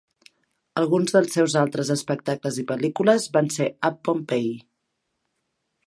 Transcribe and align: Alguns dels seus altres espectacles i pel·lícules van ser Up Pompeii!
Alguns 0.81 1.13
dels 1.17 1.35
seus 1.39 1.57
altres 1.61 1.91
espectacles 1.97 2.57
i 2.65 2.65
pel·lícules 2.73 3.29
van 3.37 3.53
ser 3.59 3.69
Up 3.91 4.01
Pompeii! 4.09 4.53